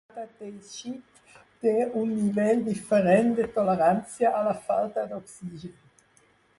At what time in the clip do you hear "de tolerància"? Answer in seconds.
3.41-4.35